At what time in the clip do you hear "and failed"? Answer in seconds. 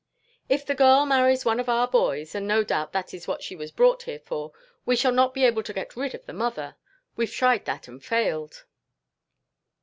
7.87-8.65